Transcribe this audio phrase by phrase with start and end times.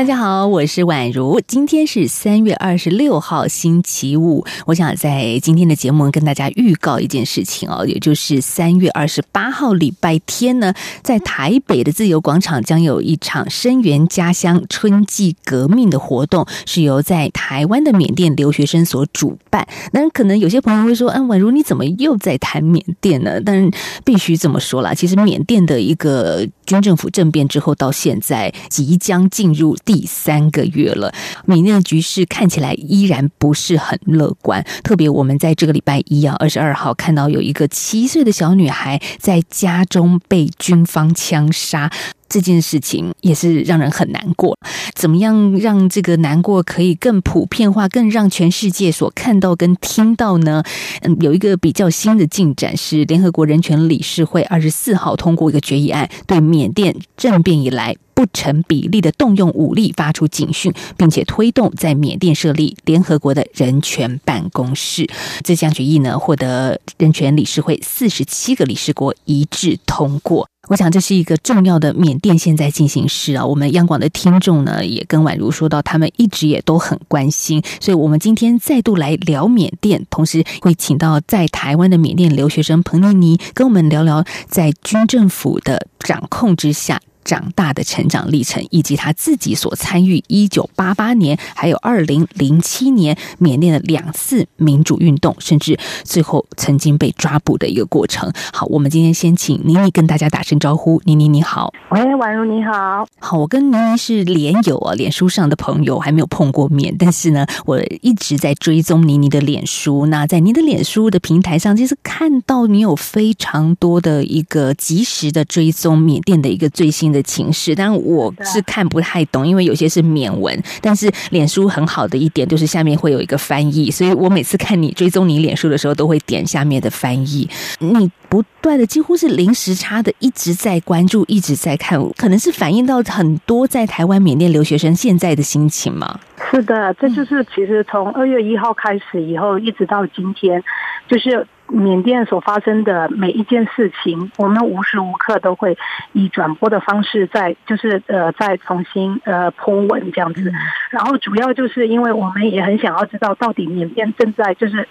[0.00, 1.42] 大家好，我是宛如。
[1.46, 4.46] 今天是三月二十六号，星期五。
[4.64, 19.68] 我想在今天的节目跟大家预告一件事情哦，也就是三月二十八号礼拜天呢，在台北的自由广场将有一场声援家乡春季革命的活动，是由在台湾的缅甸留学生所主办。
[19.92, 23.70] 那可能有些朋友会说：“嗯，宛如你怎么又在谈缅甸呢？”但
[24.02, 29.76] 必须这么说啦，其实缅甸的一个军政府政变之后，到现在即将进入。
[29.84, 31.12] 第三个月了，
[31.46, 34.64] 缅甸的局势看起来依然不是很乐观。
[34.84, 41.90] 特别我们在这个礼拜一啊，二十二号看到有一个七岁的小女孩在家中被军方枪杀，
[42.30, 44.56] 这件事情也是让人很难过。
[44.94, 50.62] 怎么样让这个难过可以更普遍化，更让全世界所看到跟听到呢？
[51.02, 57.96] 嗯，有一个比较新的进展是，联合国人权理事会二十四号通过一个决议案，对缅甸政变以来。
[58.20, 65.08] 不成比例的动用武力发出警讯，并且推动在缅甸设立联合国的人权办公室。
[65.42, 70.46] 这项决议呢，获得人权理事会四十七个理事国一致通过。
[70.68, 73.46] 我想这是一个重要的缅甸现在进行式啊。
[73.46, 77.62] 我们央广的听众呢，也跟宛如说到，他们一直也都很关心。
[77.80, 87.00] 所以，我们今天再度来聊缅甸，同时会请到在台湾的缅甸留学生彭妮妮跟我们聊聊，在军政府的掌控之下。
[87.24, 98.32] 长大的成长历程，以及他自己所参与一九八八年还有二零零七年缅甸的两次民主运动，甚至最后曾经被抓捕的一个过程。
[98.52, 101.00] 好，我们今天先请妮妮跟大家打声招呼。
[101.04, 103.06] 妮妮你好，喂，宛如你好。
[103.18, 110.06] 好，我跟妮妮是脸友啊，脸书上的朋友，还没有碰过面，但是呢，我一直在追踪妮妮的脸书。
[110.06, 120.62] 那在你的脸书的平台上，其实看到你有非常多的一个及时的追踪缅甸的一个最新的情势，但我是看不太懂，因为有些是缅文。
[120.80, 127.48] 但是脸书很好的一点就是下面会有一个翻译，所以我每次看你追踪你脸书的时候，都会点下面的翻译。
[127.78, 136.20] 你不断的几乎是零时差的一直在关注，一直在看，可能是反映到很多在台湾缅甸留学生现在的心情吗？
[136.50, 140.62] 是的，这就是其实从二月一号开始以后，一直到今天，
[141.08, 141.46] 就是。
[141.70, 145.78] 缅甸所发生的每一件事情，我们无时无刻都会
[146.12, 150.52] 以转播的方式在，就是呃，再重新呃铺文这样子。
[150.90, 154.88] 然后主要就是因为我们也很想要知道，到底缅甸正在就是。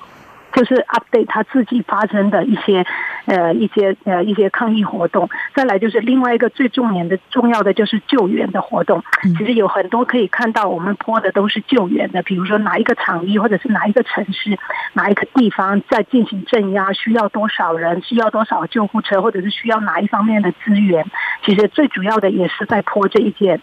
[0.51, 2.83] 就是 update 他自己发生的一些，
[3.25, 5.29] 呃，一些呃一些抗议活动。
[5.53, 9.03] 再来就是另外一个最重点的重要的就是救援的活动。
[9.37, 14.57] 其实有很多可以看到，我们播的都是救援的，比如说哪一个场域或者是哪一个城市、
[14.93, 21.05] 哪一个地方在进行镇压，需要多少人，需要多少救护车，或者是需要哪一方面的资源。
[21.43, 23.59] 其实最主要的也是在播这一件，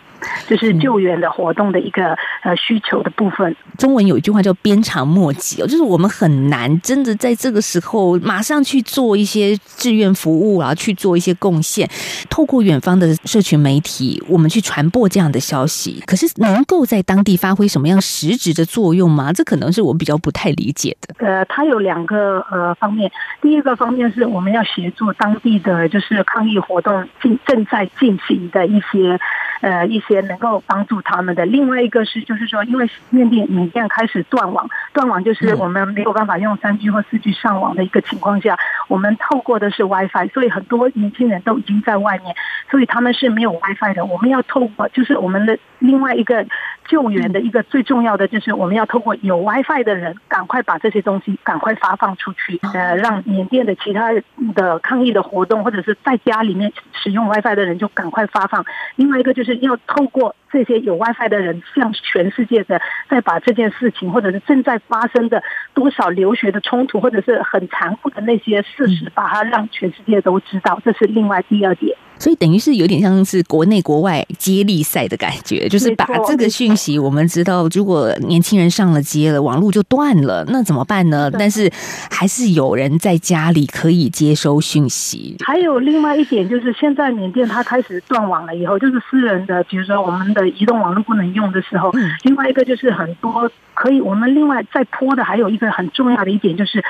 [0.48, 3.54] 就是救援的活动的一个呃需求的部分。
[3.78, 6.80] 中文有一句话叫“鞭长莫及”哦，就是我们很难。
[6.80, 11.88] 真的在这个时候马上去做一些志愿服务啊，去做一些贡献，
[12.30, 16.02] 透过远方的社群媒体，我们去传播这样的消息。
[16.06, 19.32] 可是能够在当地发挥什么样实质的作用吗？
[19.32, 21.26] 这可能是我们比较不太理解的。
[21.26, 23.10] 呃，它有两个呃方面，
[23.42, 29.18] 第一个方面是我们要协助当地的就是抗议活动进正在进行的一些。
[29.60, 31.46] 呃，一些能够帮助他们的。
[31.46, 38.58] 另外一个是，就是说，因为缅甸缅甸开始断网，断网就是我们没有办法用三 G 或四 G 上网的一个情况下，
[38.88, 42.36] 我们透过的是 WiFi，所以很多年轻人都已经在外面，
[42.70, 44.04] 所以他们是没有 WiFi 的。
[44.04, 46.44] 我们要透过，就是我们的另外一个
[46.86, 54.10] 救援的一个最重要的，就是我们要透过有 WiFi 的人，赶快把这些东西赶快发放出去，呃，让缅甸的其他
[54.54, 58.62] 的抗议的活动，或者是在家里面使用 WiFi 的人就赶快发放。
[58.96, 59.45] 另外一个就是。
[59.46, 70.80] 是要透过这些有 WiFi 的人，向全世界的再把这件事情，或者是正在发生的多少留学的冲突，或者是很残酷的那些事实，把它让全世界都知道。
[70.84, 71.96] 这是另外第二点。
[72.18, 81.30] 所以等于是有点像是国内国外接力赛的感觉，就是把这个讯息，我们知道，如果年轻人上了街了，网络就断了，那怎么办呢？
[81.30, 81.70] 但是
[82.10, 85.36] 还是有人在家里可以接收讯息。
[85.44, 91.92] 还有另外一点就是，现在缅甸它开始断网了以后，就是私人的，比如说我们的移动网络不能用的时候，
[92.22, 96.82] 另外一个就是很多可以我们另外再拖的，还有一个很重要的一点就是。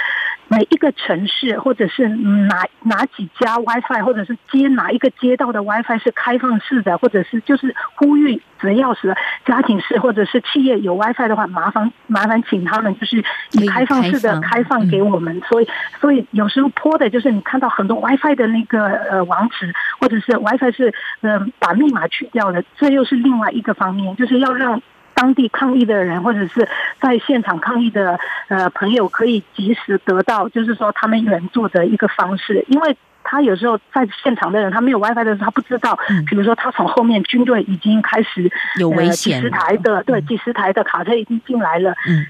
[0.49, 15.41] 每一个城市，或者是哪哪几家 WiFi，或者是街哪一个街道的 WiFi 是开放式的，或者是就是呼吁，只要是家庭式或者是企业有 WiFi 的话，麻烦麻烦请他们就是以开放式的开放给我们。
[15.49, 15.69] 所以
[16.01, 24.81] 所以有时候泼的就是你看到很多 WiFi 的那个呃网址，或者是 WiFi 是呃把密码去掉的，这又是另外一个方面，就是要让。
[25.17, 26.69] 当地抗议的人，或者是
[27.01, 32.63] 在现场抗议的呃朋友，可以及时得到，就是说他们援助的一个方式。
[32.69, 35.99] 因为他有时候在现场的人，他没有 WiFi 的时候，他不知道。
[36.29, 41.95] 比如说，他从后面军队已经开始有危险，几十台的对几十台的卡车已经进来了。
[42.07, 42.27] 嗯，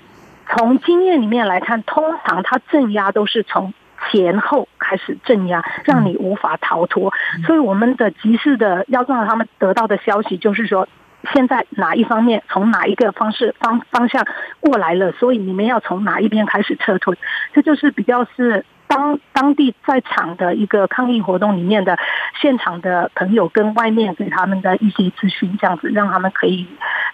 [0.49, 3.75] 从经验里面来看，通常他镇压都是从
[4.13, 7.13] 前后开始镇压，让你无法逃脱。
[7.45, 10.89] 所以我们的及时的要让他们得到的消息就是说。
[11.33, 14.27] 现在哪一方面从哪一个方式方方向
[14.61, 15.13] 过来了？
[15.13, 17.17] 所以你们要从哪一边开始撤退？
[17.55, 21.99] 这就是比较是当当地在场的一个抗议活动里面的
[22.41, 26.67] 现场的朋友跟外面给他们的一些资讯，这样子让他们可以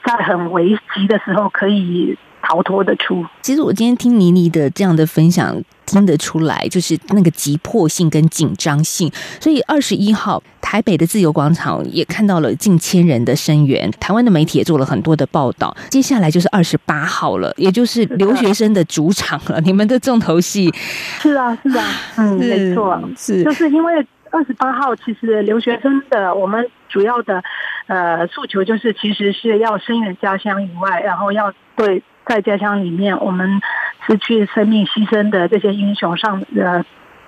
[0.04, 2.16] 在很危急的时候可以。
[2.44, 3.24] 逃脱得出。
[3.40, 5.62] 其实我今天听妮妮的这样的分享，
[5.92, 9.10] 听得出来就是那个急迫性跟紧张性。
[9.38, 15.76] 所以二十一号台北的自由广场也看到了近千人的声援，台湾的媒体也做了很多的报道。
[15.90, 19.60] 接下来就是二十八号了，也就是留学生的主场了。
[19.60, 20.72] 你们的重头戏
[21.20, 21.86] 是啊，是啊，
[22.16, 27.42] 嗯，没错，是就是因为二十八号，其实留学生的我们主要的
[27.86, 32.02] 呃诉求就是，其实是要声援家乡以外，然后要对。
[32.24, 33.60] 在家乡里面，我们
[34.06, 36.84] 失去生命牺牲的这些英雄上，呃，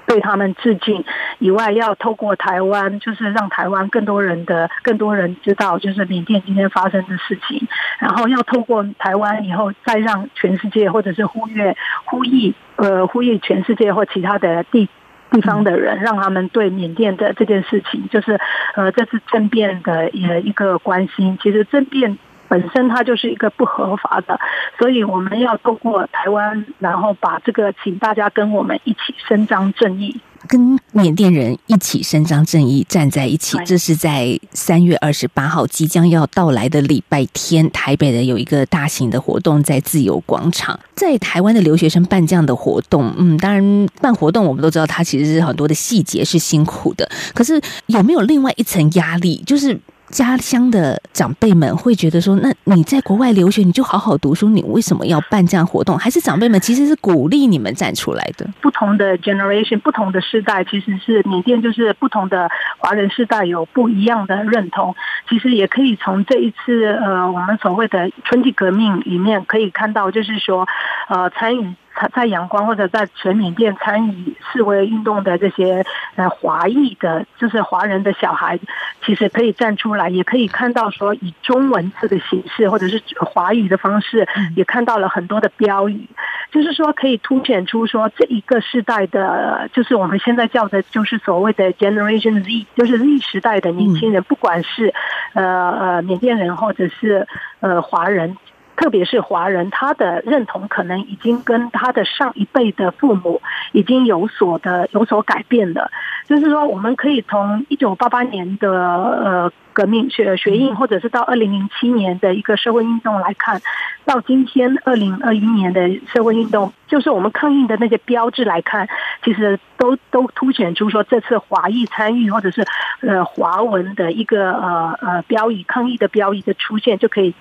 [0.07, 1.05] 对他们致敬
[1.39, 7.67] 以外，要透过台湾，就是让台湾更多人的更多人知道，就是缅甸今天发生的事情。
[7.99, 11.75] 然后要透过台湾以后，再让全世界或者是呼吁
[12.05, 14.89] 呼吁呃呼吁全世界或其他的地
[15.31, 18.39] 地方的人，让他们对缅甸的这件事情，就是
[18.75, 21.39] 呃这次政变的也一个关心。
[21.43, 22.19] 其实政变。
[22.49, 24.39] 本身它就是一个不合法的，
[24.79, 33.57] 所以我们要透过台湾，然后把这个请大家跟我们一起伸张正义，跟缅甸人一起伸张正义，站在一起。
[33.65, 49.81] 这是在三月二十八号即将要到来的礼拜天，台北的有一个大型的活动，在自由广场，在台湾的留学生办这样的活动，嗯，当然办活动我们都知道，它其实是很多的细节是辛苦的，可是有没有另外一层压力，就是？
[50.15, 58.49] 家乡的长辈们会觉得说：“那你在国外留学，你就好好读书，你为什么要办这样活动？”还是长辈们其实是鼓励你们站出来的？
[58.61, 64.95] 不同的 generation，不同的世代，其实是缅甸就是不同的华人世代有不一样的认同。
[65.29, 70.69] 其实也可以从这一次呃，我们所谓的春季革命里面可以看到，就是说
[71.09, 71.75] 呃，参与。
[72.15, 75.85] 在阳光或者在全缅甸参与示威运动的这些
[76.17, 78.59] 呃华裔的，就是华人的小孩，
[79.05, 84.27] 其实可以站出来，也可以看到说以中文字的形式或者是华语的方式，
[84.57, 86.09] 也看到了很多的标语，
[86.51, 94.93] 就是说可以凸显出说这一个时代的，就是我们现在叫的，就是所谓的 Generation Z，就是 Z 时代的年轻人，不管是
[95.33, 97.27] 呃呃缅甸人或者是
[97.61, 98.37] 呃华人。
[98.77, 103.41] 特别是华人，他的认同可能已经跟他的上一辈的父母
[103.73, 105.91] 已经有所的有所改变了。
[106.27, 113.61] 就是说，我们可以从一九八八年的呃革命学学运，或者是到二零零七年的一个社会运动来看，
[114.05, 118.89] 到今天二零二一年的社会运动，就是我们抗议的那些标志来看，
[119.23, 122.67] 其实都都凸显出说，这次华裔参与或者是
[123.03, 127.35] 呃华文的一个呃呃标语抗议的标语的出现，就可以。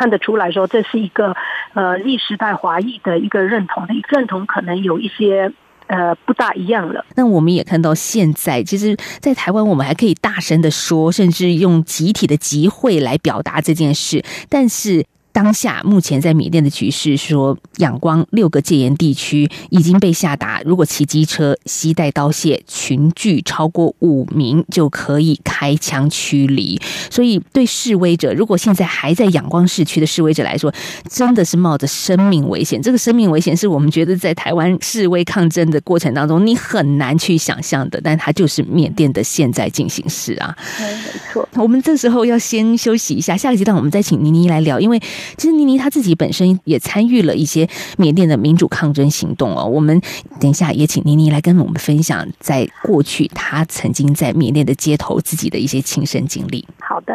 [0.00, 1.36] 看得出来说，这是一个
[1.74, 5.52] 呃历史代华裔的一个认同的认同，可能有一些
[5.88, 7.04] 呃不大一样了。
[7.16, 15.04] 那我们也看到，现在其实，在台湾，我们还可以大声的说，甚至用集体的集会来表达这件事，但是。
[15.32, 26.80] 当下目前在缅甸的局势说，仰光六个戒严地区已经被下达，如果骑机车、携带刀械、群聚超过五名，就可以开枪驱离。
[27.10, 30.72] 所以，对示威者，如果现在还在仰光市区的示威者来说，
[31.08, 32.82] 真的是冒着生命危险。
[32.82, 38.00] 这个生命危险是我们觉得在台湾示威抗争的过程当中，你很难去想象的。
[38.02, 40.56] 但它就是缅甸的现在进行式啊。
[40.78, 40.86] 没
[41.32, 41.48] 错。
[41.54, 45.00] 我们这时候要先休息一下，下个阶段我们再请妮妮来聊，因为。
[45.36, 47.68] 其实妮妮她自己本身也参与了一些
[47.98, 49.64] 缅甸的民主抗争行动哦。
[49.64, 50.00] 我们
[50.40, 56.66] 等一下也请妮妮来跟我们分享，在过去她曾经在缅甸的街头自己的一些亲身经历。
[56.78, 57.14] 好的。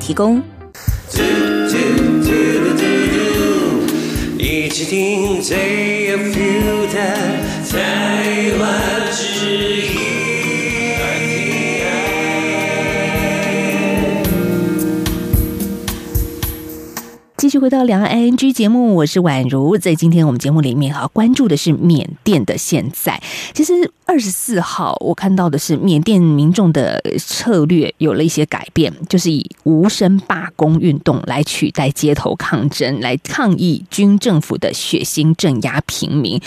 [0.00, 0.42] 提供。
[4.38, 6.98] 一起听最有 feel 的
[7.70, 9.99] 台湾之音。
[17.60, 19.76] 回到两岸 ING 节目，我是宛如。
[19.76, 23.20] 在今天我们节目里面哈，关注的是缅甸的现在。
[23.52, 23.72] 其实
[24.06, 36.40] 二十四号我看到的是缅甸民众的策略有了一些改变，就是以无声罢工运动来取代街头抗争，来抗议军政府的血腥镇压平民。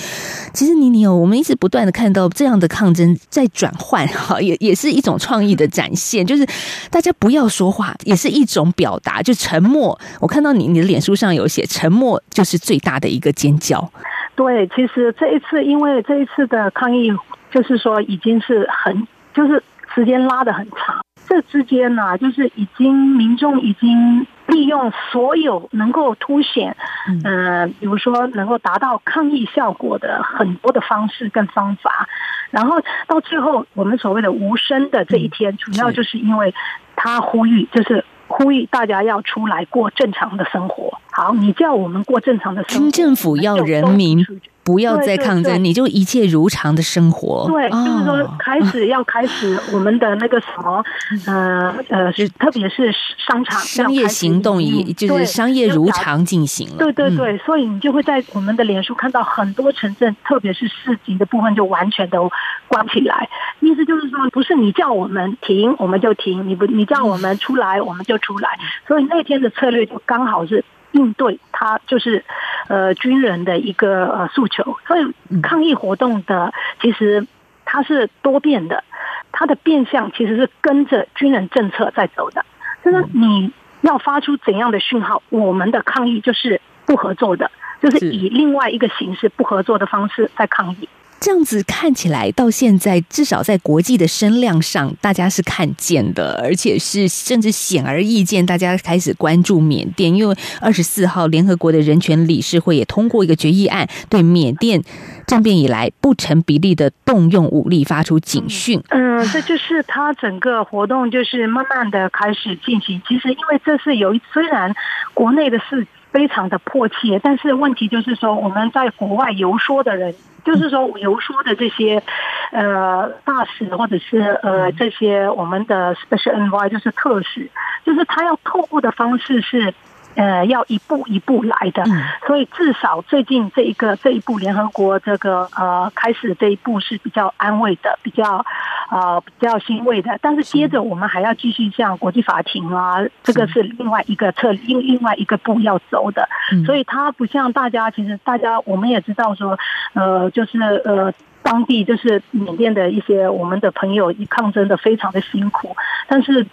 [0.54, 6.48] 其实妮妮哦，我们一直不断的看到这样的抗争在转换哈， 也也是一种创意的展现，就是
[6.90, 10.00] 大家不要说话，也是一种表达，就沉默。
[10.20, 10.94] 我看到你你的。
[10.94, 13.92] 脸书上有写，沉默就是最大的一个尖叫。
[14.36, 17.12] 对，其实这一次，因为这一次的抗议，
[17.52, 19.62] 就是说已经是很，就是
[19.94, 21.06] 时间拉得很长。
[21.28, 26.76] 这之间呢，就是已经民众已经利用所有能够凸显，
[27.08, 32.10] 嗯、呃，比如说能够达到抗议效果的很多的方式跟方法，
[32.50, 36.54] 然后到最后，我们所谓的无声的这一天，主要就是因为
[36.96, 38.04] 他呼吁，就是。
[38.36, 40.98] 呼吁大家要出来过正常的生活。
[41.12, 42.82] 好，你叫我们过正常的生活。
[42.82, 44.26] 听政府要人民
[44.64, 47.46] 不要再抗争，你就一切如常的生活。
[47.52, 50.84] 对，哦、就是说开始要开始我们的那个什么，
[51.28, 56.78] 呃呃，特别是商场商业行动，也就是商业如常进行了。
[56.78, 62.32] 对对对，所以你就会在我们的脸书看到很多城镇，特别是市集的部分，就完全都
[62.68, 63.28] 关起来。
[63.60, 68.58] 意思就是说，不是你叫我们停，我们就停；你不你叫我们出来，我们就出来。
[68.88, 70.64] 所以那天的策略就刚好是。
[70.94, 72.24] 应对他就是，
[72.68, 75.06] 呃，军人的一个呃诉求，所以
[75.42, 77.28] 抗议活动的其实
[77.66, 78.84] 它是多变的，
[79.32, 82.46] 它的变相其实是跟着军人政策在走的。
[82.84, 90.88] 就是你要发出怎样的讯号，我们的抗议就是不合作的，就是以另外一个形式不合作的方式在抗议。
[91.24, 100.14] 这样子看起来，到现在至少在国际的声量上，大家是看见的，而且是甚至显而易见，大家开始关注缅甸。
[100.14, 104.84] 因为二十四号，联合国的人权理事会也通过一个决议案，对缅甸
[105.26, 108.84] 政变以来不成比例的动用武力发出警讯。
[108.90, 113.02] 嗯，这就是他整个活动就是慢慢的开始进行。
[113.08, 114.76] 其实，因为这是有虽然
[115.14, 120.16] 国内的事非常的迫切，但是问题就是说，我们在国外游说的人。
[120.46, 122.04] 就是说，游说的这些
[122.52, 127.50] 呃大使或者是呃这些我们的 special envoy 就是特使，
[127.86, 129.74] 就是他要透过的方式是
[130.16, 131.86] 呃要一步一步来的，
[132.28, 138.46] 所以至少最近这一个这一步联合国这个呃开始这一步是比较安慰的，比较。
[138.90, 146.28] 啊、呃，比较欣慰的，但是接着我们还要继续向国际法庭啊，这个是另外一个策另另外一个步要走的，
[146.66, 149.58] 所以它不像大家，其实大家我们也知道说，
[149.94, 155.76] 呃，就是呃，当地就是缅甸的一些我们的朋友抗争的非常的辛苦，
[156.08, 156.46] 但是。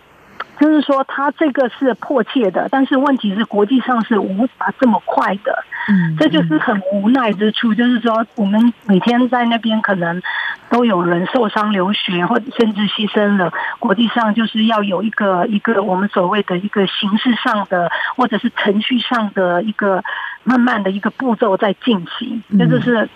[0.60, 7.74] 就是说，他这个是迫切的，但是问题是国际上是无法这么快的，嗯，这就是很无奈之处。
[7.74, 10.20] 就是说，我们每天在那边可能
[10.68, 13.50] 都有人受伤流血，或者甚至牺牲了。
[13.78, 20.04] 国际上就是要有一个一个我们所谓的一个形式上的，或者是程序上的一个
[20.44, 23.08] 慢慢的一个步骤在进行，这就是。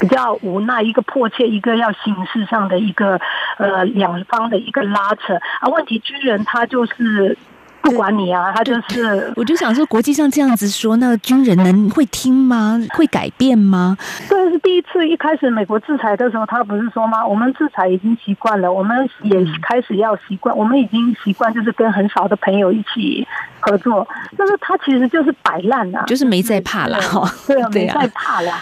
[0.00, 3.20] 比较无奈，一个迫切，一个要形式上的一个
[3.58, 5.68] 呃两方的一个拉扯啊。
[5.68, 7.36] 问题军人他就是
[7.80, 9.32] 不管你啊，他就是。
[9.36, 12.78] 我就想说，国际上这样子说，那军人能会听吗？
[12.90, 13.96] 会改变吗？
[14.28, 17.26] 对，是第一次一开始美国制裁的时候，他不是说吗？
[17.26, 23.26] 我们制裁已经习惯了，我们也开始要习惯，我们已经习惯就是跟很少的朋友一起
[23.60, 24.06] 合作。
[24.36, 27.30] 但是他其实就是摆烂啊，就是没在怕了哈。
[27.46, 28.52] 对啊，没在怕了。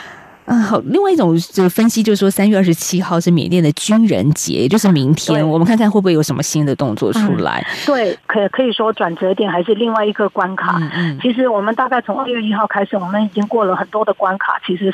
[0.47, 0.81] 嗯，好。
[0.87, 7.65] 另外一种这个分析就是说，三月二十七号是缅甸的军人节，也就是明天，我们看看会不会有什么新的动作出来。
[7.69, 10.76] 嗯、对，可可以说转折点还是另外一个关卡。
[10.81, 11.19] 嗯嗯。
[11.21, 14.61] 其实我们大概从二月一号开始，我们已经过了很多的关卡。
[14.65, 14.93] 其实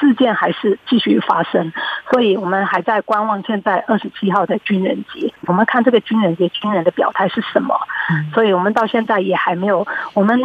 [0.00, 1.72] 事件还是继续发生，
[2.10, 7.78] 所以我们还在观望现在二十七号的军人节，我们看这个军人节军人的表态是什么，
[8.32, 10.40] 所以我们到现在也还没有我们。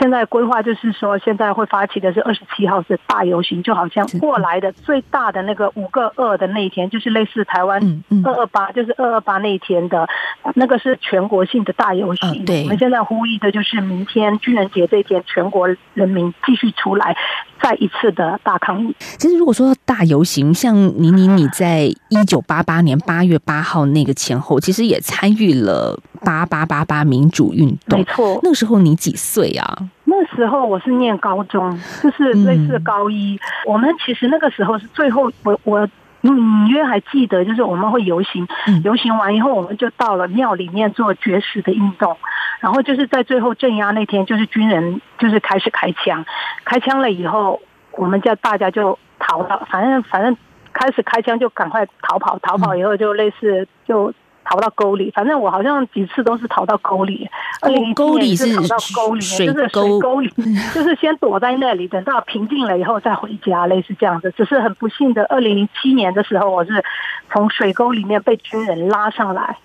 [0.00, 10.08] 现在规划就是说，现在会发起的是二十七号是大游行，就好像过来的最大的那个五个二的那一天，就是类似台湾二二八，就是二二八那一天的，
[10.54, 12.44] 那个是全国性的大游行。
[12.44, 17.16] 对，我们现在呼吁的就是明天军人节这一天，全国人民继续出来，
[17.62, 18.96] 再一次的大抗议。
[19.18, 27.98] 其实如果说大游行，像倪妮你在一九八八年八月八号那个前后，其实也参与了八八八八民主运动。
[27.98, 29.76] 没错，那个时候你几岁啊？
[30.04, 31.70] 那时候我是念高中，
[32.02, 33.34] 就是类似高一。
[33.34, 35.88] 嗯、我们其实那个时候是最后，我我
[36.20, 38.46] 隐约还记得，就是我们会游行，
[38.84, 42.16] 游行完以后，我们就到了庙里面做绝食的运动。
[42.60, 46.24] 然后就是在最后镇压那天，就是军人就是开始开枪，
[46.64, 47.60] 开枪了以后，
[47.92, 50.36] 我们叫大家就逃了，反正反正
[50.72, 54.12] 开始开枪就赶快逃跑，逃跑以后就类似就。
[54.44, 57.28] 逃到沟里，反正我好像几次都是逃到沟里。
[57.60, 60.28] 二零一七年是逃到沟里面，就是水沟里，
[60.74, 64.32] 就是先躲在那里，等到平静了以后再回家，类似这样子。
[64.36, 66.84] 只是很不幸的，二零零七年的时候，我是
[67.30, 69.56] 从水沟里面被军人拉上来，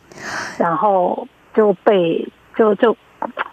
[0.58, 2.96] 然后就被就就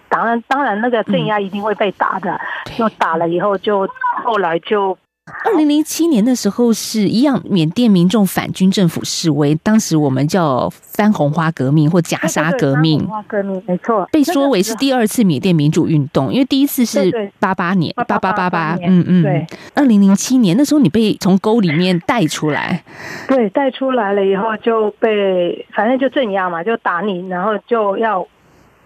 [0.09, 2.41] 当然当然那个镇压一定会被打的，
[2.77, 3.89] 就打了以后就
[4.25, 4.97] 后来就。
[5.45, 12.99] 二零零七年的时候是一样，缅甸民众反军政府示威，当时我们叫番红花革命或夹沙革命。
[13.01, 19.47] 番红花革命没错，被说为是第二次缅甸民主运动，因为第一次是八八年，八八八八，嗯嗯，对。
[19.75, 22.83] 二零零七年那时候你被从沟里面带出来，
[23.29, 28.27] 对，带出来了以后就被反正就镇压嘛，就打你，然后就要。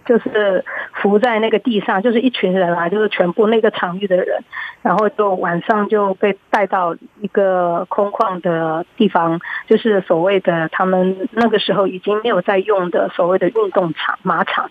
[0.09, 4.43] 就是伏在那个地上，就是一群人啊，就是全部那个场域的人，
[4.81, 14.71] 然后就晚上就被带到一个空旷的地方，就是所谓的他们那个时候已经没有在用的所谓的运动场马场，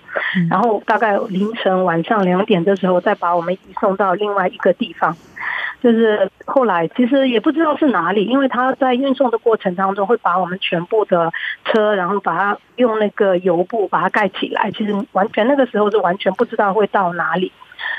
[0.50, 5.15] 然后大概凌晨晚上两点的时候再把我们移送到另外一个地方。
[5.81, 11.31] 就是后来其实也不知道是哪里，因为他在运送的过程当中会把我们全部的
[11.65, 14.72] 车，然后把它用那个油布把它盖起来。
[14.72, 17.51] 其实完全那个时候是完全不知道会到哪里。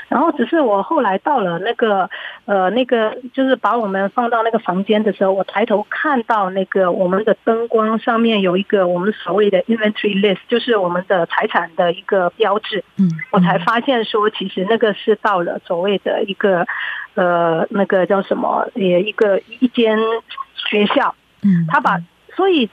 [0.09, 2.09] 然后只是我后来到了那个
[2.45, 12.83] 呃那个就是把我们放到那个房间的时候，我抬头看到那个我们的灯光上面有一个我们所谓的 inventory list，就是我们的财产的一个标志。
[12.97, 16.65] 嗯，我才发现说其实那个是到了所谓的一个。
[17.15, 18.69] 呃，那个叫什么？
[18.75, 19.97] 也一个一间
[20.55, 21.97] 学校，嗯，他把
[22.33, 22.69] 所以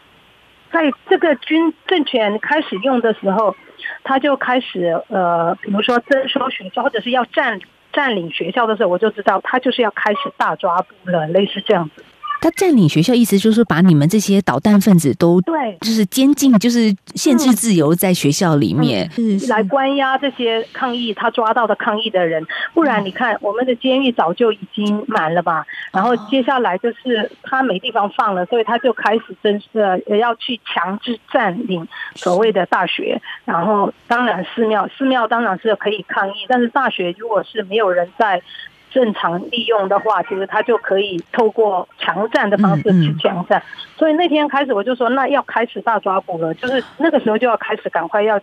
[0.76, 3.56] 在这个军政权开始用的时候，
[4.04, 7.58] 他就开始呃，比如说征收学校，或者是要占
[7.94, 12.04] 占领学校的时候，我就知道他就是要开始大抓捕了，类似这样子。
[12.40, 22.46] 他占领学校，意思就是把你们这些捣蛋分子都对，就是监禁，就是限制自由，在学校里面、嗯嗯、来关押这些抗议，他抓到的抗议的人。
[22.74, 25.66] 不然你看，我们的监狱早就已经满了吧？
[25.92, 33.20] 然后接下来就是他没地方放了，所以他就开始真是也要去强制占领所谓的大学。
[33.44, 38.42] 然后当然寺庙，寺庙当然是可以抗议，但是大学如果是没有人在。
[38.96, 43.62] 正常利用的话，其实他就可以透过强占的方式去强占。
[43.94, 48.40] 所以那天开始我就说，那要开始大抓捕了，就是那个时候就要开始赶快要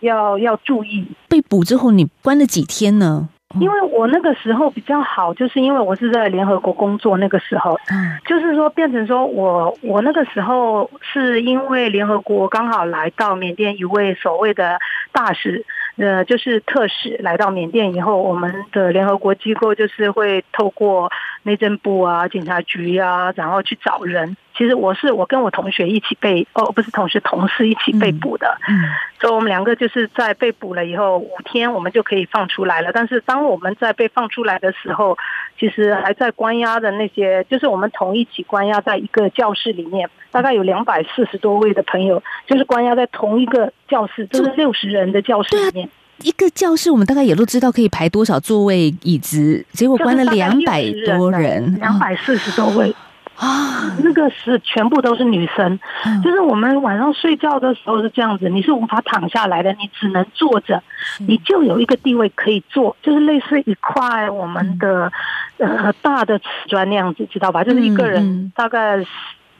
[0.00, 1.06] 要要注意。
[1.28, 3.28] 被捕之后，你关了几天呢？
[3.60, 7.78] 因为我那个时候比较好，就是因为我是在联合国工作，那个时候，
[8.26, 14.78] 就是说变成说我我那个时候是因为联合国刚好来到缅甸一位所谓的
[15.12, 15.64] 大使。
[15.96, 21.10] 呃，就是特使来到缅甸以后，我们的联合国机构就是会透过
[21.42, 24.36] 内政部啊、警察局啊，然后去找人。
[24.54, 28.58] 其实我是我跟我同学一起被哦，不是同学，同事一起被捕的。
[28.68, 28.84] 嗯，
[29.18, 32.90] 所以我们两个就是在被捕了以后五天，我们就可以放出来了。
[32.92, 35.16] 但是当我们在被放出来的时候，
[35.58, 45.88] 其实还在关押的那些，就是我们同一起关押在一个教室里面，大概有两百四十多位的朋友，就是关押在同一个教室，就是六十人的教室里面。
[46.22, 52.94] 一个教室，我们大概也都知道可以排多少座位椅子，结果关了两百多人，两百四十多位。
[53.34, 55.80] 啊，那个是全部都是女生，
[56.22, 60.80] 就是我们晚上睡觉的时候是这样子，你是无法躺下来的，你只能坐着，
[61.26, 65.10] 你就有一个地位可以坐，就是类似一块我们的
[65.56, 67.64] 呃大的瓷砖那样子，知道吧？
[67.64, 69.04] 就是一个人大概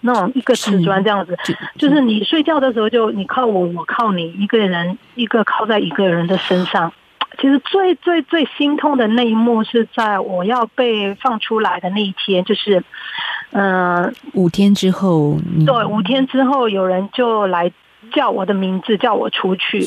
[0.02, 1.36] 那种一个瓷砖这样子，
[1.78, 6.92] 就是你睡觉的时候就你靠我，我靠你，一个人一个靠在一个人的身上。
[7.40, 12.84] 其实最最最心痛的那一幕是在我要被放出来的那一天，就是，
[13.52, 17.72] 嗯、呃，五天之后，对，五天之后有人就来
[18.12, 19.82] 叫我的名字，叫我出去，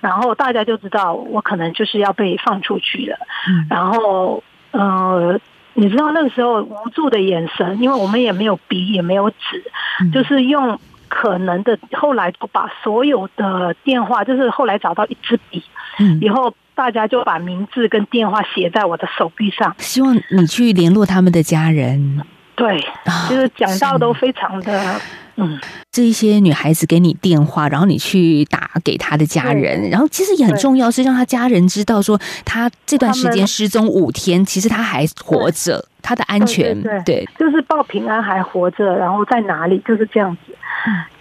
[0.00, 3.18] 然后大家就知道我可能就是要被放出去了。
[3.46, 5.38] 嗯、然后，呃，
[5.76, 9.62] 你知道那个时候无助的眼神，因为我们也没有笔，也没有纸，
[10.00, 15.62] 嗯、就是用可能的，后来我把所有的电话，就是后来找到一支笔，
[16.00, 16.52] 嗯，以后。
[16.76, 22.20] 大家就把名字跟电话写在我的手臂上，希望你去联络他们的家人。
[22.54, 22.78] 对，
[23.30, 25.00] 就是讲到都非常的，哦、
[25.36, 25.58] 嗯，
[25.92, 40.54] 这一些女孩子给你电话，然后你去打给她的家人，然后其实也很重要，是让她家人知道说，她这段时间失踪五天，其实她还活着，她的安全，对，对，就是报平安还活着，然后在哪里，就是这样子。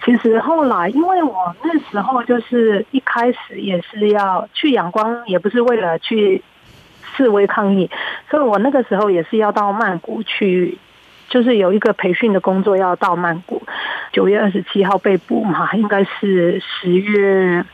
[0.03, 6.43] 其实后来，因为我那时候就是一开始也是要去阳光，也不是为了去
[7.17, 7.89] 示威抗议，
[8.29, 10.77] 所以我那个时候也是要到曼谷去，
[11.29, 13.59] 就是有一个培训的工作要到曼谷。
[14.15, 17.65] 九月二十七号被捕嘛，应该是十月。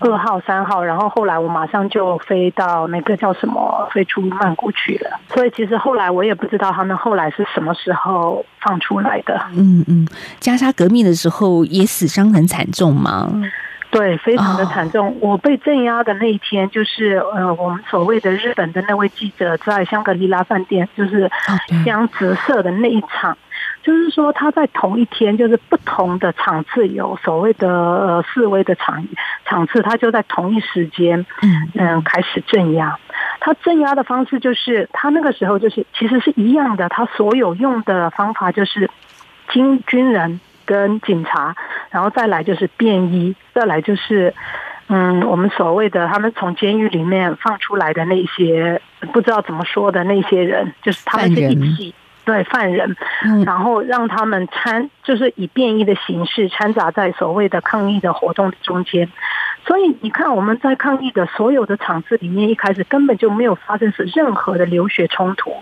[0.00, 5.20] 二号、三号，然后后来我马上就飞到那个叫什么，飞出曼谷去了。
[5.32, 9.40] 所以其实后来我也不知道他们后来是什么时候放出来的。
[9.54, 10.08] 嗯嗯，
[10.40, 13.30] 加沙革命的时候也死伤很惨重吗？
[13.92, 15.06] 对，非常的惨重。
[15.20, 15.30] Oh.
[15.32, 21.30] 我被镇压的那一天，就是呃，我们所谓的日本的那位记者在香格里拉饭店，就是
[21.84, 23.38] 将折射的那一场。
[23.82, 29.04] 就是说，他在同一天，就是不同的场次有所谓的呃示威的场
[29.44, 32.96] 场次，他就在同一时间，嗯嗯，开始镇压。
[33.40, 38.88] 他镇压的方式就是，他那个时候就是其实是一样的，他所有用的方法就是
[39.48, 41.56] 军军人跟警察，
[41.90, 44.32] 然后再来就是便衣，再来就是
[44.86, 48.80] 嗯，我们所谓的他们从监狱里面放出来的那些
[49.12, 51.92] 不知道怎么说的那些人，就是他们是一起。
[52.24, 52.96] 对犯人，
[53.44, 59.08] 然后让他们掺，就是以便衣的形式掺杂在所谓的抗议的活动中间。
[59.66, 65.54] 所以你看，我们在抗议的所有的场次里面，一开始根本就没有发生是任何的流血冲突。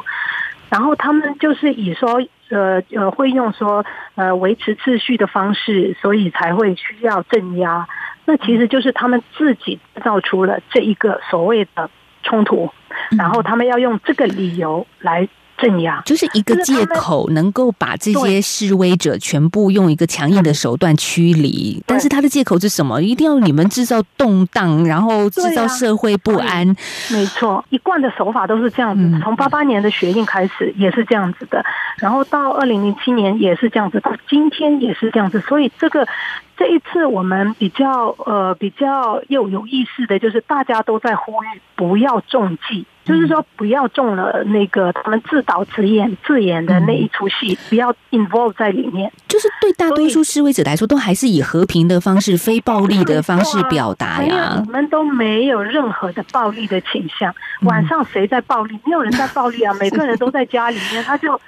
[0.68, 7.86] 然后他们就是以说，呃呃，会用说，呃，维持秩序的方式，所以才会需要镇压。
[8.24, 11.90] 那其实就是他们自己造出了这一个所谓的
[12.22, 12.70] 冲突，
[13.18, 15.28] 然后他们要用这个理由来。
[15.60, 21.82] 镇压就是一个借口，能够把这些示威者全部用一个强硬的手段驱离。
[21.86, 23.00] 但是他的借口是什么？
[23.02, 26.66] 一定要你们制造动荡，然后制造社会不安。
[27.10, 29.20] 没错，一贯的手法都是这样子。
[29.22, 31.64] 从八八年的学运开始也是这样子的，
[31.98, 35.40] 然后到二零零七年也是这样子，到今天也是这样子。
[35.40, 36.06] 所以这个。
[36.60, 49.10] 这一次我们比较呃比较又有意思的就是大家都在呼吁不要中计，就是说不要中了那个他们自导自演自演的那一出戏，不要 involve 在里面。
[49.26, 54.62] 就是对大多数示威者来说，都还是以和平的方式、非暴力的方式表达呀。
[54.66, 57.34] 我们都没有任何的暴力的倾向。
[57.62, 58.78] 晚上谁在暴力？
[58.84, 59.72] 没有人在暴力啊！
[59.80, 61.40] 每个人都在家里面，他就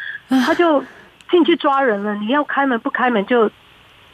[0.47, 0.83] 他就
[1.31, 2.15] 进去抓人了。
[2.15, 3.51] 你要开门不开门就。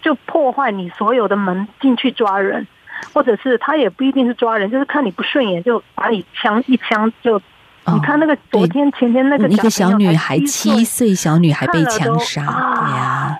[0.02, 2.66] 就破坏你所有的门进去抓人，
[3.12, 7.40] 或者是他也不一定是抓人，就是看你不顺眼就把你枪一枪就。
[7.84, 13.38] 哦、你看那个昨天前天那个一个小女孩七岁小女孩被枪杀，对呀。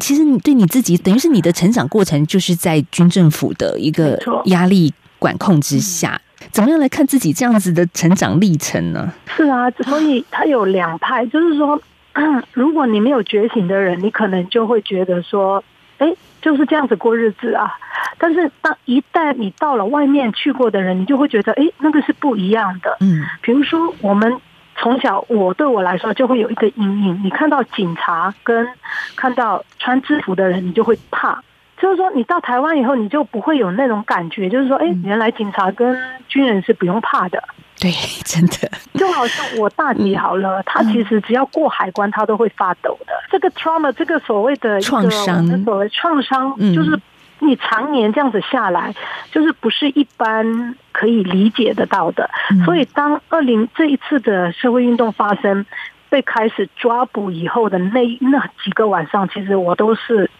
[0.00, 6.18] 其实你对你自己等于是你的成长过程就是在军政府的一个压力管控之下，
[6.50, 9.12] 怎么样来看自己这样子的成长历程呢？
[9.26, 11.78] 是啊，所以他有两派，就是说，
[12.54, 15.62] 如果你没有觉醒的人，你可能就会觉得说。
[16.04, 17.72] 哎，就是这样子过日子啊！
[18.18, 22.96] 但是当一旦你到了外面去过的人，你就会觉得，哎，那个是不一样的。
[23.00, 24.38] 嗯，比如说我们
[24.76, 27.20] 从小，我对我来说就会有一个阴影。
[27.24, 28.68] 你看到警察跟
[29.16, 31.42] 看到穿制服的人，你就会怕。
[31.76, 34.48] 就是说，你到台湾以后，你就不会有那种感觉。
[34.48, 37.42] 就是说，哎，原来警察跟军人是不用怕的。
[37.84, 37.92] 对，
[38.24, 43.12] 真的就好像我大姐好了，她其实只要过海关，她都会发抖的。
[43.30, 46.98] 这个 trauma，这个所谓的创伤，所谓创伤，就是
[47.40, 48.94] 你常年这样子下来，
[49.30, 52.30] 就是不是一般可以理解得到的。
[52.64, 55.66] 所以，当二零这一次的社会运动发生，
[56.08, 60.30] 被开始抓捕以后的那那几个晚上，其实我都是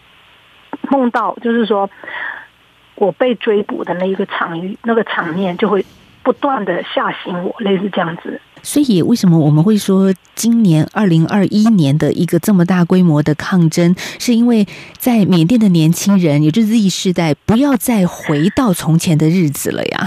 [0.89, 1.87] 梦到，就是说
[2.95, 5.85] 我被追捕的那一个场域，那个场面就会。
[6.25, 8.41] 不断的吓醒我，类似这样子。
[8.63, 14.65] 所以，为什么我们会说今年二零二一年的一个这么大规模的抗争，是因为
[14.97, 19.99] 在缅甸的年轻人，也就是 Z 世代，不要再回到从前的日子了呀？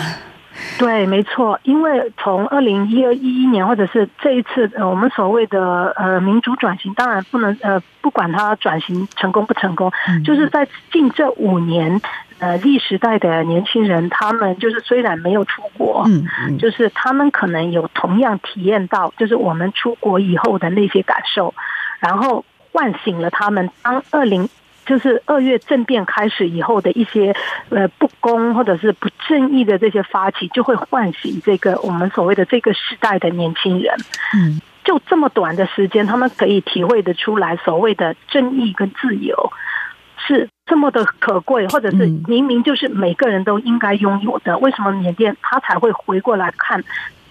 [0.76, 12.00] 对，没错，因为从二零一二一一年，或者是这一次，呃，我们所谓的呃民主转型，当然不能呃不管它转型成功不成功，嗯、就是在近这五年，
[12.38, 21.54] 呃，Z 时代的年轻人，他们就是虽然没有出国，嗯，嗯就是他们可能有同样体验到，就是我们出国以后的那些感受，
[22.00, 23.70] 然后唤醒了他们。
[23.82, 24.48] 当二零。
[24.86, 27.36] 就是二月政变开始以后的一些
[27.68, 33.94] 呃不公或者是不正义的这些发起，就会唤醒这个我们所谓的这个时代的年轻人。
[34.32, 39.52] 嗯，就这么短的时间，他们可以体会得出来，所谓的正义跟自由
[40.28, 44.58] 是这么的可贵，或者是明明就是每个人都应该拥有的。
[44.58, 46.84] 为什么缅甸他才会回过来看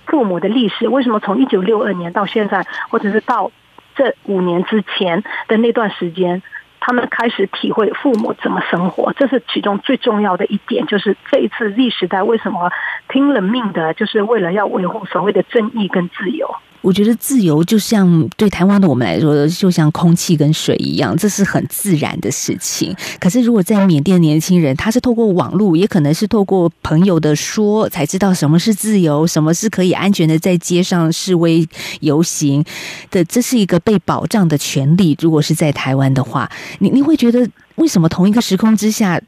[0.07, 0.87] 父母的历史？
[0.89, 3.51] 为什么从一九六二年到现在，或者是到
[3.95, 6.41] 这五年之前的那段时间？
[6.79, 10.85] 他们开始体会父母怎么生活，这是其中最重要的一点。
[10.85, 12.71] 就是这一次 Z 时代为什么
[13.09, 16.55] 拼了命的，就是为了要维护所谓的正义跟自由。
[16.81, 22.95] 我觉得自由就像对台湾的我们来说，就像空气跟水一样，这是很自然的事情。
[23.19, 31.67] 可是如果在缅甸年轻人，他是透过网络，也可能是透过朋友的说，才知道什么是自由，什么是可以安全的在街上示威
[31.99, 32.63] 游行
[33.11, 35.17] 的，这是一个被保障的权利。
[35.19, 39.19] 如果是在台湾的话，你你会觉得为什么同一个时空之下？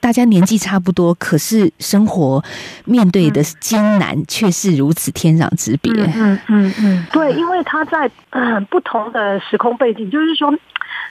[0.00, 2.42] 大家年纪差不多，可是生活
[2.84, 5.92] 面对的艰难却是如此天壤之别。
[5.92, 10.54] 嗯嗯嗯，嗯，对，因为他在嗯不同的时空背景，就是说，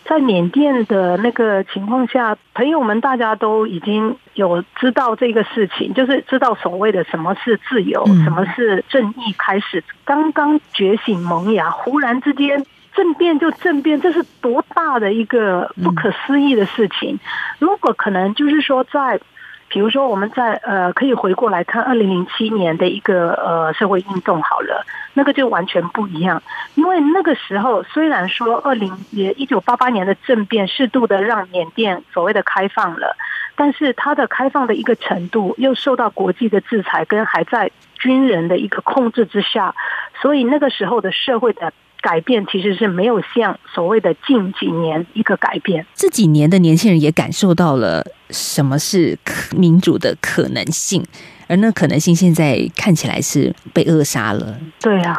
[0.08, 12.66] 在缅甸的那个情况下，朋友们大家都已经有知道这个事情，就是知道所谓的什么是自由，什么是正义，开始刚刚觉醒萌芽，忽然之间。
[12.96, 17.20] 政变就政变，这是多大的一个不可思议的事情！
[17.60, 19.20] 如果可能，就是说，在
[19.68, 26.42] 比如说，我们在呃，可以回过来看二零零七年的一个呃社会运动好了，那个就完全不一样。
[26.76, 33.18] 因为那个时候，虽然说二零也一九八八年的政变适度的让缅甸所谓的开放了，
[33.56, 39.76] 但是它的开放的一个程度又受到国际的制裁跟还在军人的一个控制之下，
[40.22, 41.74] 所以那个时候的社会的。
[42.06, 45.84] 改变其实是没有像所谓的近几年一个改变。
[45.96, 49.18] 这几年的年轻人也感受到了什么是
[49.58, 51.04] 民主的可能性，
[51.48, 54.56] 而那可能性现在看起来是被扼杀了。
[54.80, 55.18] 对啊，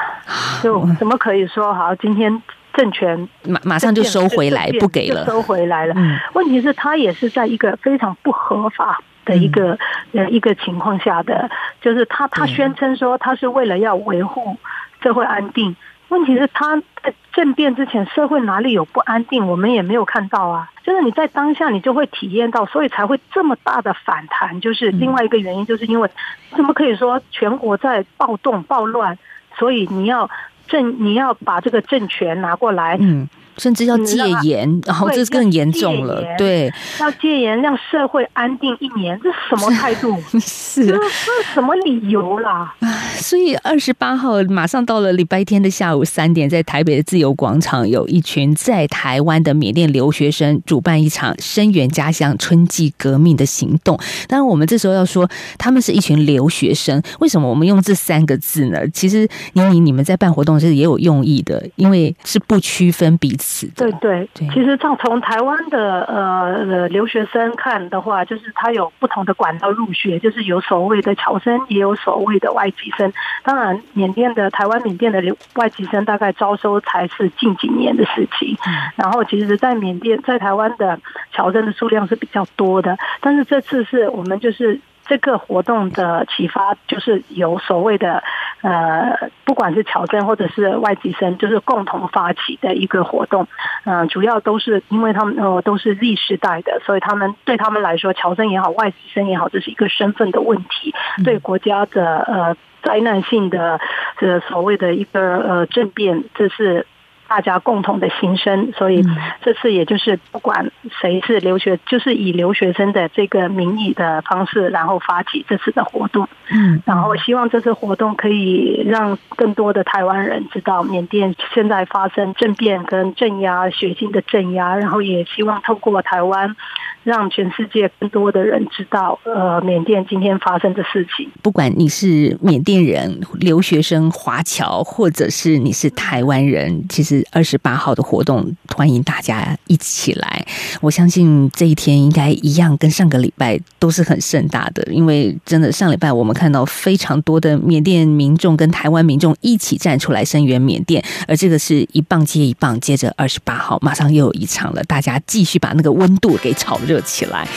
[0.62, 1.92] 就怎么可以说好？
[1.96, 2.40] 今天
[2.72, 5.94] 政权马马上就收回来，不给了，收回来了。
[6.34, 9.76] 问题是，他也是在一个非常不合法的一个
[10.12, 14.56] 呃一个情况下的，就是他他宣称说他是为了要维护
[15.02, 15.74] 社会安定。
[16.08, 19.46] 问题是他在政变之前，社会哪里有不安定？
[19.46, 20.70] 我们也没有看到啊。
[20.84, 24.60] 就是你在当下，你就会体验到，所以才会这么大的反弹。
[24.60, 26.08] 就是另外一个原因，就是因为
[26.54, 29.18] 怎么可以说全国在暴动暴乱，
[29.58, 30.30] 所以你要
[30.68, 32.96] 政，你要把这个政权拿过来。
[33.00, 33.28] 嗯。
[33.58, 36.22] 甚至要戒严，然后这是更严重了。
[36.36, 40.16] 对，要戒严，让社会安定一年，这是什么态度？
[40.40, 42.74] 是，这是什么理由啦？
[43.16, 53.98] 所以二十八号马上到了礼拜天的下午三点，在台北的自由广场，有一群在台湾的缅甸留学生主办一场声援家乡春季革命的行动。
[54.28, 57.02] 当然，我们这时候要说，他们是一群留学生。
[57.20, 58.86] 为什么我们用这三个字呢？
[58.88, 63.45] 其实，宁宁，你们在办活动其实也有用意的，因为是不区分彼此。
[63.76, 73.12] 对对，对，其实从从台湾的呃留学生看的话，就是他有不同的管道入学，就是有所谓的侨生，也有所谓的外籍生。
[73.42, 75.22] 当然，缅甸的台湾缅甸的
[75.54, 78.56] 外籍生大概招收才是近几年的事情。
[78.96, 80.98] 然后，其实，在缅甸在台湾的
[81.32, 84.80] 侨生的数量是比较多的，但是这次是我们就是。
[85.08, 88.22] 这个活动的启发就是由所谓的，
[88.62, 93.46] 呃，不管是侨生或者是外籍生，就是共同发起的一个活动。
[93.84, 103.80] 嗯、呃，主要都是因为他们呃都是 Z 世代的，所以他们对他们来说，侨生也好，外籍生也好，这是一个身份的问题，对国家的呃灾难性的
[104.20, 106.86] 呃所谓的一个呃政变，这是。
[107.28, 109.04] 大家共同的心声，所以
[109.42, 116.28] 这次也就是不管谁是留学，就是以留学生的这个名义的方式，然后发起这次的活动。
[116.50, 126.56] 嗯，然后希望这次活动可以让更多的台湾人知道缅甸现在发生政变跟镇压、血腥的镇压，然后也希望透过台湾。
[127.02, 131.30] 让全世界更多的人知道，呃，缅甸今天发生的事情。
[131.40, 140.46] 不管你是缅甸人、留学生、华侨，或者是你是台湾人，其实是二十八号的活动，欢迎大家一起来。
[140.80, 157.48] 我相信这一天应该一样，跟上个礼拜都是很盛大的，因为真的上礼拜我们看到非常多的缅甸民众跟台湾民众一起站出来声援缅甸，而这个是一棒接一棒，接着二十八号马上又有一场了，大家继续把那个温度给炒热起来。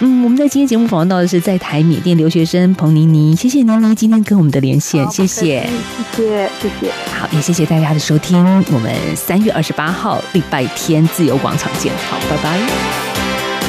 [0.00, 5.66] 嗯，我们在今天节目访问到的是在台缅甸留学生彭妮妮，谢谢妮妮今天跟我们的连线，谢谢，
[6.14, 8.38] 谢谢，谢谢，好，也谢谢大家的收听，
[8.72, 13.25] 我们三月二十八号礼拜天自由广场见，好，拜拜。